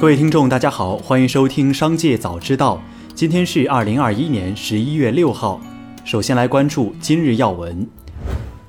[0.00, 2.76] 各位听众，大家好，欢迎收听《商界早知道》。
[3.14, 5.60] 今天是二零二一年十一月六号。
[6.04, 7.86] 首先来关注今日要闻。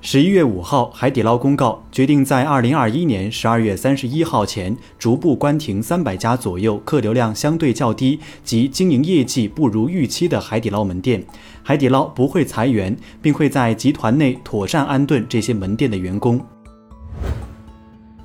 [0.02, 11.22] 十一月五号，海底捞公告决定在二零二一年十二月三十一号前逐步关停三百家左右客流量相对较低及经营业绩不如预期的海底捞门店。
[11.64, 16.40] 海底捞不会裁员，并会在集团内妥善安顿这些门店的员工。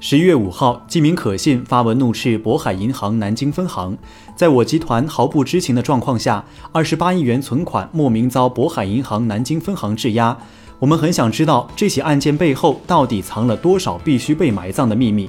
[0.02, 3.98] 十一月五号，季明可信发文怒斥渤海银行南京分行，
[4.34, 6.42] 在我集团毫不知情的状况下，
[6.72, 10.34] 二十八亿元存款莫名遭渤海银行南京分行质押。
[10.78, 15.28] 我们很想知道这起案件背后到底藏了多少必须被埋葬的秘密。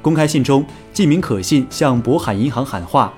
[0.00, 3.12] 公开信中，季明可信向渤海银行喊话。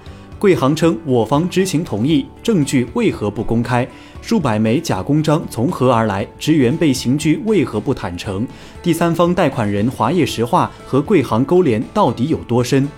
[0.47, 3.85] 贵行称我方知情同意，证据为何不公开？
[4.23, 6.25] 数百枚假公章从何而来？
[6.39, 8.47] 职员被刑拘为何不坦诚？
[8.81, 12.89] 第三方贷款人华业石化和贵行勾连到底有多深？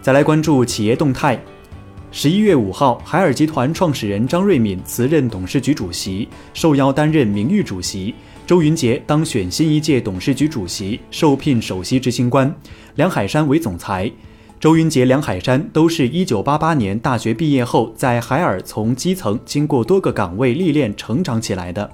[0.00, 1.38] 再来关注企业动态。
[2.10, 8.14] 十一月五号，海尔集团创始人张瑞敏辞任董事局主席，受邀担任名誉主席。
[8.46, 12.50] 周云杰当选新一届董事局主席，受聘首席执行官，
[12.94, 14.10] 梁海山为总裁。
[14.58, 21.90] 周云杰、梁海山都是一九八八年大学毕业后，在海尔从基层经过多个岗位历练成长起来的。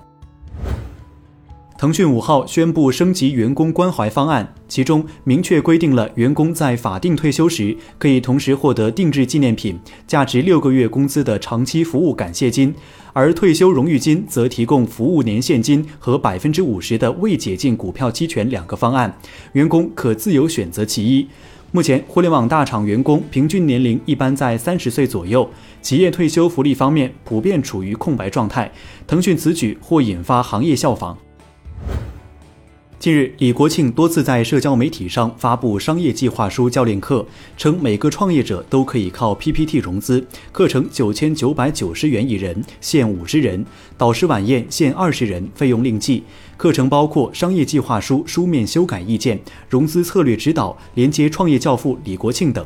[1.77, 9.77] 腾讯五号宣布升级员工关怀方案，其中明确规定了员工在法定退休时可以同时获得定制纪念品、
[10.07, 12.73] 价值六个月工资的长期服务感谢金，
[13.13, 19.13] 而退休荣誉金则提供服务年现金和百分之五十的未解禁股票期权两个方案，
[19.55, 21.27] 员工可自由选择其一。
[21.75, 25.49] 目前，互联网大厂员工平均年龄一般在三十岁左右，
[25.81, 28.71] 企业退休福利方面普遍处于空白状态。
[29.07, 31.17] 腾讯此举或引发行业效仿。
[33.03, 43.65] 近日，李国庆多次在社交媒体上发布商业计划书教练课，称每个创业者都可以靠 PPT 融资，课程九千九百九十元一人，限五十人；
[43.99, 46.23] 导师晚宴限二十人，费用另计。
[46.57, 52.65] 课程包括商业计划书书面修改意见、融资策略指导、连接创业教父李国庆等。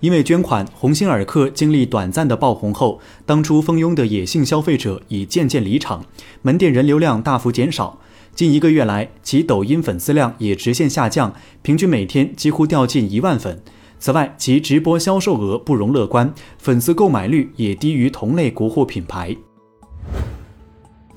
[0.00, 6.04] 因为捐款，鸿星尔克经历短暂的爆红后，当初蜂拥的野性消费者已渐渐离场，
[6.42, 7.98] 门店人流量大幅减少。
[8.34, 13.62] 近一个月来，其抖音粉丝量也直线下降，平均每天几乎掉近一万粉。
[13.98, 19.36] 此外，其直播销售额不容乐观，粉丝购买率也低于同类国货品牌。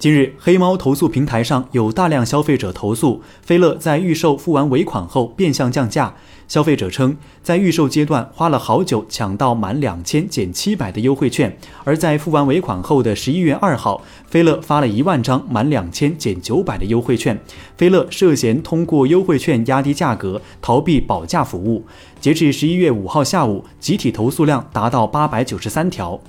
[0.05, 6.13] 近日，黑猫投诉平台上有大量消费者投诉，飞乐在预售付完尾款后变相降价。
[6.47, 17.41] 消费者称，在预售阶段花了好久抢到满两千减七百的优惠券，而在付完尾款后的十一月二号，飞乐发了一万张满两千减九百的优惠券。
[17.75, 21.83] 飞乐涉嫌通过优惠券压低价格，逃避保价服务。
[22.21, 26.21] 截至十一月五号下午，集体投诉量达到八百九十三条。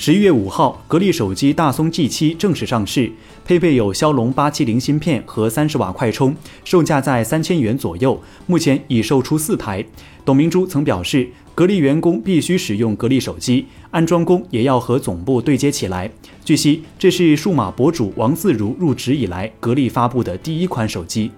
[0.00, 3.10] 十一月五号，格力手机大松 G7 正式上市，
[3.44, 8.22] 配备有骁龙八七零芯片和三十瓦快充，售价在三千元左右。
[8.46, 9.84] 目前已售出四台。
[10.24, 16.08] 董明珠曾表示，格力员工必须使用格力手机，安装工也要和总部对接起来。
[16.44, 21.32] 据悉，这是数码博主王自如入职以来，格力发布的第一款手机。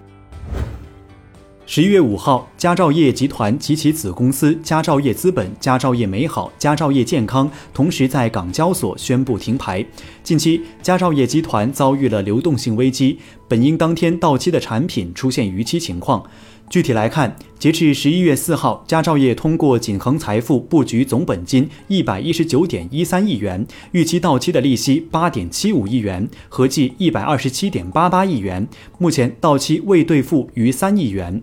[1.73, 9.85] 十一月五号，佳兆业集团及其子公司佳兆业资本、佳兆业美好、佳兆业健康同时在港交所宣布停牌。
[10.21, 16.21] 近期，佳兆业集团遭遇了流动性危机，本应当天到期的产品出现逾期情况。
[16.69, 28.67] 具体来看，截至十一月四号，佳兆业通过锦恒财富布局总本金一百一十九点一三亿元，逾期到期的利息八点七五亿元，合计一百二十七点八八亿元，
[28.97, 31.41] 目前到期未兑付逾三亿元。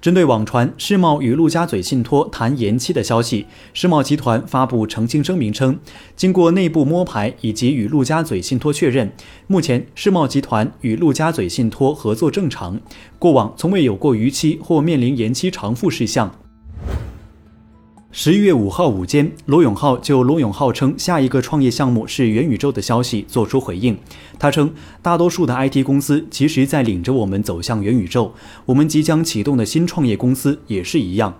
[0.00, 3.44] 针对网传世茂与陆家嘴信托谈延期的消息，
[3.74, 5.78] 世茂集团发布澄清声明称，
[6.16, 9.12] 经过内部摸排以及与陆家嘴信托确认，
[9.46, 12.80] 目前世茂集团与陆家嘴信托合作正常，
[13.18, 16.34] 过往从未有过逾期或面临延期偿付事项。
[18.12, 23.96] 十一月五号午间，罗永浩就罗永浩称下一个创业项目是元宇宙的消息作出回应。
[24.36, 24.68] 他称，
[25.00, 28.32] 大多数的 IT 公司其实在领着我们走向元宇宙，
[28.66, 31.32] 我们即将启动的新创业公司也是一样。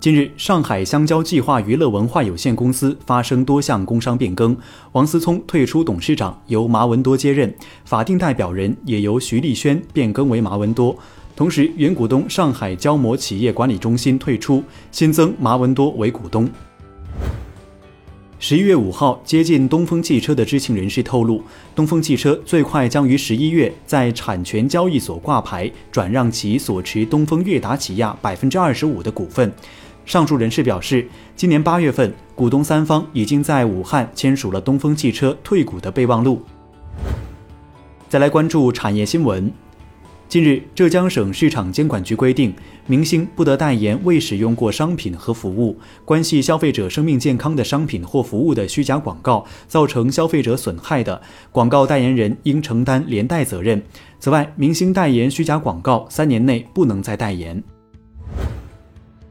[0.00, 4.56] 近日，上海香蕉计划娱乐文化有限公司发生多项工商变更，
[4.92, 7.54] 王思聪退出董事长，由马文多接任，
[7.84, 10.96] 法定代表人也由徐立轩变更为马文多。
[11.38, 16.50] 同时，原股东上海胶膜企业管理中心退出，新增马文多为股东。
[18.40, 21.40] 十一月五号，接近东风汽车的知情人士透露，
[21.76, 29.52] 东风汽车最快将于十一月在产权交易所挂牌，转让其所持东风悦达起亚百分之二十五的股份。
[30.04, 31.06] 上述人士表示，
[31.36, 36.42] 今年八月份，股东三方已经在武汉签署了东风汽车退股的备忘录。
[38.08, 39.48] 再来关注产业新闻。
[40.28, 42.52] 近日，浙江省市场监管局规定，
[42.86, 51.18] 明星不得代言未使用过商品和服务、关系消费者生命健康的商品或服务的虚假广告，造成消费者损害的，
[51.50, 53.82] 广告代言人应承担连带责任。
[54.20, 57.64] 此外，明星代言虚假广告三年内不能再代言。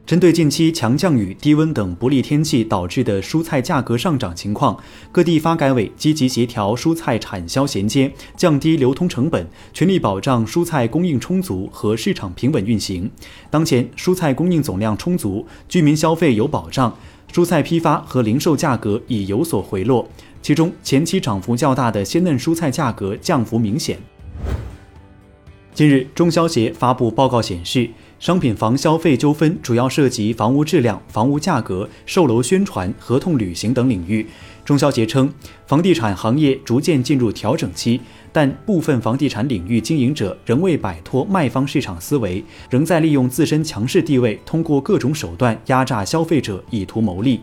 [0.08, 4.74] 针对近期强降雨、低温等不利天气导致的蔬菜价格上涨情况，
[5.12, 13.10] 各地发改委积极协调蔬菜产销衔接，降低流通成本，全力保障蔬菜供应充足和市场平稳运行。
[13.50, 16.96] 当前蔬菜供应总量充足，居民消费有保障，
[17.30, 20.08] 蔬菜批发和零售价格已有所回落，
[20.40, 23.98] 其中前期涨幅较大的鲜嫩蔬菜价格降幅明显。
[25.74, 27.90] 近日，中消协发布报告显示。
[28.18, 34.26] 商品房消费纠纷主要涉及房屋质量、房屋价格、售楼宣传、合同履行等领域。
[34.64, 35.32] 中消协称，
[35.66, 38.00] 房地产行业逐渐进入调整期，
[38.32, 47.40] 但部分房地产领域经营者仍未摆脱卖方市场思维，仍在利用自身强势地位，通过各种手段压榨消费者，以图牟利。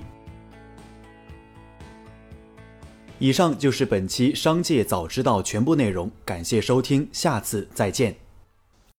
[3.18, 8.25] 以上就是本期《商界早知道》全部内容，感谢收听，下次再见。